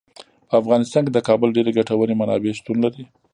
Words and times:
په 0.49 0.53
افغانستان 0.61 1.01
کې 1.05 1.11
د 1.13 1.19
کابل 1.27 1.49
ډیرې 1.57 1.71
ګټورې 1.79 2.19
منابع 2.21 2.51
شتون 2.59 2.77
لري. 2.85 3.03